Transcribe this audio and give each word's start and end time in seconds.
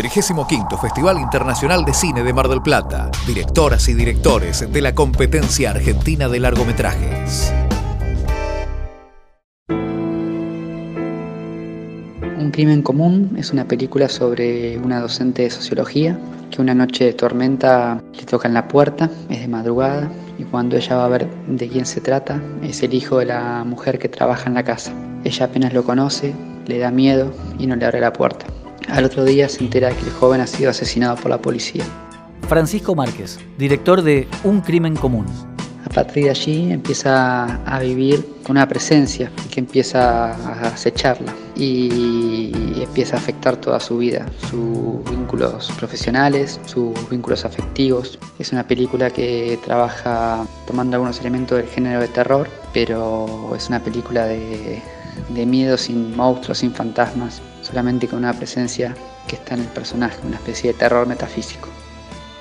35 0.00 0.78
Festival 0.78 1.18
Internacional 1.18 1.84
de 1.84 1.92
Cine 1.92 2.22
de 2.22 2.32
Mar 2.32 2.48
del 2.48 2.62
Plata. 2.62 3.10
Directoras 3.26 3.86
y 3.90 3.92
directores 3.92 4.72
de 4.72 4.80
la 4.80 4.94
competencia 4.94 5.72
argentina 5.72 6.26
de 6.26 6.40
largometrajes. 6.40 7.52
Un 12.38 12.50
crimen 12.50 12.80
común 12.80 13.36
es 13.36 13.50
una 13.52 13.68
película 13.68 14.08
sobre 14.08 14.78
una 14.78 15.00
docente 15.00 15.42
de 15.42 15.50
sociología 15.50 16.18
que 16.50 16.62
una 16.62 16.74
noche 16.74 17.04
de 17.04 17.12
tormenta 17.12 18.02
le 18.14 18.22
toca 18.22 18.48
en 18.48 18.54
la 18.54 18.68
puerta, 18.68 19.10
es 19.28 19.40
de 19.40 19.48
madrugada, 19.48 20.10
y 20.38 20.44
cuando 20.44 20.78
ella 20.78 20.96
va 20.96 21.04
a 21.04 21.08
ver 21.08 21.28
de 21.46 21.68
quién 21.68 21.84
se 21.84 22.00
trata, 22.00 22.40
es 22.62 22.82
el 22.82 22.94
hijo 22.94 23.18
de 23.18 23.26
la 23.26 23.64
mujer 23.64 23.98
que 23.98 24.08
trabaja 24.08 24.48
en 24.48 24.54
la 24.54 24.64
casa. 24.64 24.94
Ella 25.24 25.44
apenas 25.44 25.74
lo 25.74 25.84
conoce, 25.84 26.32
le 26.66 26.78
da 26.78 26.90
miedo 26.90 27.34
y 27.58 27.66
no 27.66 27.76
le 27.76 27.84
abre 27.84 28.00
la 28.00 28.14
puerta. 28.14 28.46
Al 28.90 29.04
otro 29.04 29.24
día 29.24 29.48
se 29.48 29.62
entera 29.62 29.90
que 29.90 30.04
el 30.04 30.10
joven 30.10 30.40
ha 30.40 30.46
sido 30.48 30.70
asesinado 30.70 31.14
por 31.14 31.30
la 31.30 31.40
policía. 31.40 31.84
Francisco 32.48 32.96
Márquez, 32.96 33.38
director 33.56 34.02
de 34.02 34.26
Un 34.42 34.60
crimen 34.60 34.96
común. 34.96 35.26
A 35.86 35.88
partir 35.92 36.24
de 36.24 36.30
allí 36.30 36.72
empieza 36.72 37.62
a 37.64 37.78
vivir 37.78 38.26
con 38.42 38.56
una 38.56 38.66
presencia 38.66 39.30
que 39.50 39.60
empieza 39.60 40.32
a 40.32 40.68
acecharla 40.68 41.32
y 41.54 42.52
empieza 42.82 43.14
a 43.14 43.18
afectar 43.20 43.56
toda 43.56 43.78
su 43.78 43.98
vida, 43.98 44.26
sus 44.50 45.08
vínculos 45.08 45.70
profesionales, 45.78 46.60
sus 46.66 46.92
vínculos 47.08 47.44
afectivos. 47.44 48.18
Es 48.40 48.50
una 48.50 48.66
película 48.66 49.10
que 49.10 49.58
trabaja 49.64 50.44
tomando 50.66 50.96
algunos 50.96 51.20
elementos 51.20 51.58
del 51.58 51.68
género 51.68 52.00
de 52.00 52.08
terror, 52.08 52.48
pero 52.74 53.54
es 53.56 53.68
una 53.68 53.82
película 53.82 54.26
de, 54.26 54.82
de 55.28 55.46
miedo 55.46 55.76
sin 55.78 56.16
monstruos, 56.16 56.58
sin 56.58 56.72
fantasmas, 56.72 57.40
solamente 57.70 58.08
con 58.08 58.18
una 58.18 58.32
presencia 58.32 58.94
que 59.28 59.36
está 59.36 59.54
en 59.54 59.60
el 59.60 59.68
personaje, 59.68 60.18
una 60.26 60.36
especie 60.36 60.72
de 60.72 60.78
terror 60.78 61.06
metafísico. 61.06 61.68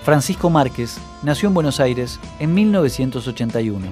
Francisco 0.03 0.49
Márquez 0.49 0.97
nació 1.21 1.49
en 1.49 1.53
Buenos 1.53 1.79
Aires 1.79 2.19
en 2.39 2.53
1981. 2.53 3.85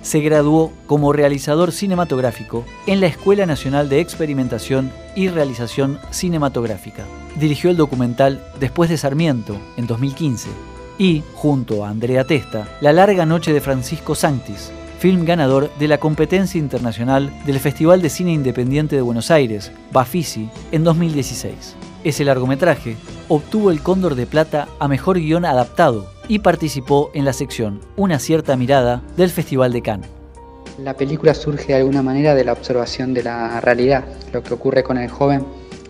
Se 0.00 0.20
graduó 0.20 0.72
como 0.86 1.12
realizador 1.12 1.72
cinematográfico 1.72 2.64
en 2.86 3.00
la 3.00 3.08
Escuela 3.08 3.44
Nacional 3.44 3.88
de 3.88 4.00
Experimentación 4.00 4.90
y 5.14 5.28
Realización 5.28 5.98
Cinematográfica. 6.10 7.04
Dirigió 7.36 7.70
el 7.70 7.76
documental 7.76 8.42
Después 8.58 8.88
de 8.88 8.96
Sarmiento 8.96 9.58
en 9.76 9.86
2015 9.86 10.48
y, 10.98 11.22
junto 11.34 11.84
a 11.84 11.90
Andrea 11.90 12.24
Testa, 12.24 12.66
La 12.80 12.92
larga 12.92 13.26
noche 13.26 13.52
de 13.52 13.60
Francisco 13.60 14.14
Sanctis, 14.14 14.72
film 14.98 15.24
ganador 15.24 15.70
de 15.78 15.86
la 15.86 15.98
competencia 15.98 16.58
internacional 16.58 17.32
del 17.46 17.60
Festival 17.60 18.02
de 18.02 18.10
Cine 18.10 18.32
Independiente 18.32 18.96
de 18.96 19.02
Buenos 19.02 19.30
Aires, 19.30 19.70
Bafisi, 19.92 20.50
en 20.72 20.82
2016. 20.82 21.76
Ese 22.02 22.24
largometraje 22.24 22.96
obtuvo 23.28 23.70
el 23.70 23.80
Cóndor 23.80 24.16
de 24.16 24.26
Plata 24.26 24.66
a 24.80 24.88
Mejor 24.88 25.18
Guión 25.20 25.44
Adaptado 25.44 26.10
y 26.26 26.40
participó 26.40 27.10
en 27.14 27.24
la 27.24 27.32
sección 27.32 27.80
Una 27.96 28.18
cierta 28.18 28.56
mirada 28.56 29.02
del 29.16 29.30
Festival 29.30 29.72
de 29.72 29.82
Cannes. 29.82 30.10
La 30.82 30.94
película 30.94 31.34
surge 31.34 31.68
de 31.68 31.78
alguna 31.78 32.02
manera 32.02 32.34
de 32.34 32.44
la 32.44 32.52
observación 32.52 33.14
de 33.14 33.22
la 33.22 33.60
realidad, 33.60 34.04
lo 34.32 34.42
que 34.42 34.54
ocurre 34.54 34.82
con 34.82 34.98
el 34.98 35.08
joven 35.08 35.44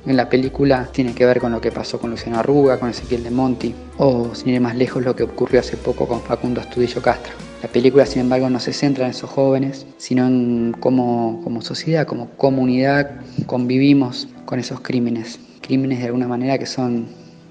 en 0.06 0.16
la 0.16 0.28
película 0.28 0.88
tiene 0.92 1.14
que 1.14 1.26
ver 1.26 1.40
con 1.40 1.52
lo 1.52 1.60
que 1.60 1.72
pasó 1.72 1.98
con 1.98 2.10
Luciano 2.10 2.38
Arruga, 2.38 2.78
con 2.78 2.90
Ezequiel 2.90 3.24
de 3.24 3.30
Monti, 3.30 3.74
o 3.96 4.34
sin 4.34 4.50
ir 4.50 4.60
más 4.60 4.76
lejos 4.76 5.02
lo 5.02 5.16
que 5.16 5.22
ocurrió 5.22 5.60
hace 5.60 5.76
poco 5.76 6.06
con 6.06 6.20
Facundo 6.20 6.60
Astudillo 6.60 7.02
Castro. 7.02 7.47
La 7.62 7.68
película, 7.68 8.06
sin 8.06 8.22
embargo, 8.22 8.48
no 8.48 8.60
se 8.60 8.72
centra 8.72 9.06
en 9.06 9.10
esos 9.10 9.30
jóvenes, 9.30 9.84
sino 9.96 10.28
en 10.28 10.76
cómo 10.78 11.40
como 11.42 11.60
sociedad, 11.60 12.06
como 12.06 12.30
comunidad, 12.30 13.20
convivimos 13.46 14.28
con 14.44 14.60
esos 14.60 14.80
crímenes. 14.80 15.40
Crímenes 15.60 15.98
de 15.98 16.06
alguna 16.06 16.28
manera 16.28 16.56
que 16.56 16.66
son 16.66 17.06